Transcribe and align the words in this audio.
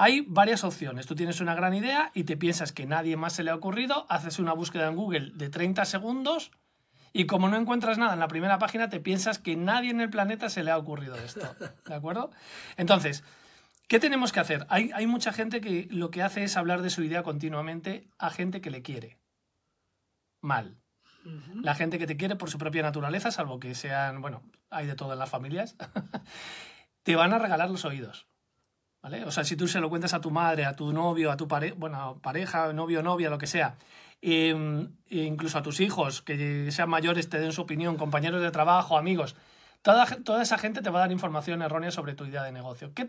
Hay 0.00 0.22
varias 0.26 0.64
opciones. 0.64 1.06
Tú 1.06 1.14
tienes 1.14 1.42
una 1.42 1.54
gran 1.54 1.74
idea 1.74 2.10
y 2.14 2.24
te 2.24 2.38
piensas 2.38 2.72
que 2.72 2.86
nadie 2.86 3.18
más 3.18 3.34
se 3.34 3.44
le 3.44 3.50
ha 3.50 3.54
ocurrido, 3.54 4.06
haces 4.08 4.38
una 4.38 4.54
búsqueda 4.54 4.88
en 4.88 4.96
Google 4.96 5.32
de 5.34 5.50
30 5.50 5.84
segundos 5.84 6.52
y 7.12 7.26
como 7.26 7.50
no 7.50 7.58
encuentras 7.58 7.98
nada 7.98 8.14
en 8.14 8.20
la 8.20 8.26
primera 8.26 8.58
página, 8.58 8.88
te 8.88 8.98
piensas 8.98 9.38
que 9.38 9.56
nadie 9.56 9.90
en 9.90 10.00
el 10.00 10.08
planeta 10.08 10.48
se 10.48 10.64
le 10.64 10.70
ha 10.70 10.78
ocurrido 10.78 11.16
esto. 11.16 11.54
¿De 11.86 11.94
acuerdo? 11.94 12.30
Entonces, 12.78 13.24
¿qué 13.88 14.00
tenemos 14.00 14.32
que 14.32 14.40
hacer? 14.40 14.64
Hay, 14.70 14.90
hay 14.94 15.06
mucha 15.06 15.34
gente 15.34 15.60
que 15.60 15.86
lo 15.90 16.10
que 16.10 16.22
hace 16.22 16.44
es 16.44 16.56
hablar 16.56 16.80
de 16.80 16.88
su 16.88 17.02
idea 17.02 17.22
continuamente 17.22 18.08
a 18.16 18.30
gente 18.30 18.62
que 18.62 18.70
le 18.70 18.80
quiere. 18.80 19.18
Mal. 20.40 20.78
La 21.56 21.74
gente 21.74 21.98
que 21.98 22.06
te 22.06 22.16
quiere 22.16 22.36
por 22.36 22.48
su 22.48 22.56
propia 22.56 22.80
naturaleza, 22.80 23.30
salvo 23.30 23.60
que 23.60 23.74
sean, 23.74 24.22
bueno, 24.22 24.42
hay 24.70 24.86
de 24.86 24.94
todo 24.94 25.12
en 25.12 25.18
las 25.18 25.28
familias, 25.28 25.76
te 27.02 27.16
van 27.16 27.34
a 27.34 27.38
regalar 27.38 27.68
los 27.68 27.84
oídos. 27.84 28.29
¿Vale? 29.02 29.24
O 29.24 29.30
sea, 29.30 29.44
si 29.44 29.56
tú 29.56 29.66
se 29.66 29.80
lo 29.80 29.88
cuentas 29.88 30.12
a 30.12 30.20
tu 30.20 30.30
madre, 30.30 30.66
a 30.66 30.74
tu 30.74 30.92
novio, 30.92 31.30
a 31.30 31.36
tu 31.36 31.48
pare 31.48 31.72
bueno, 31.72 32.18
pareja, 32.22 32.72
novio, 32.72 33.02
novia, 33.02 33.30
lo 33.30 33.38
que 33.38 33.46
sea, 33.46 33.76
e 34.20 34.54
incluso 35.08 35.56
a 35.56 35.62
tus 35.62 35.80
hijos, 35.80 36.20
que 36.20 36.70
sean 36.70 36.90
mayores, 36.90 37.30
te 37.30 37.40
den 37.40 37.52
su 37.52 37.62
opinión, 37.62 37.96
compañeros 37.96 38.42
de 38.42 38.50
trabajo, 38.50 38.98
amigos, 38.98 39.36
toda, 39.80 40.04
toda 40.06 40.42
esa 40.42 40.58
gente 40.58 40.82
te 40.82 40.90
va 40.90 40.98
a 40.98 41.02
dar 41.02 41.12
información 41.12 41.62
errónea 41.62 41.90
sobre 41.90 42.14
tu 42.14 42.26
idea 42.26 42.42
de 42.42 42.52
negocio. 42.52 42.92
¿Qué 42.94 43.06